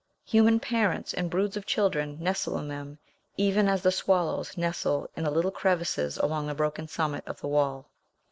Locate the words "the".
3.83-3.91, 5.23-5.29, 6.47-6.55, 7.39-7.47